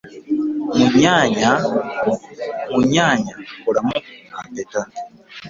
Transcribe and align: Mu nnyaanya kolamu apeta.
Mu 2.71 2.77
nnyaanya 2.81 3.11
kolamu 3.63 3.97
apeta. 4.41 4.81